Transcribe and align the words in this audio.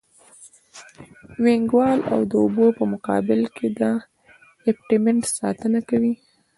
وینګ 1.43 1.69
وال 1.77 1.99
د 2.31 2.33
اوبو 2.41 2.65
په 2.77 2.83
مقابل 2.93 3.41
کې 3.55 3.67
د 3.79 3.81
ابټمنټ 4.69 5.23
ساتنه 5.39 5.79
کوي 5.89 6.13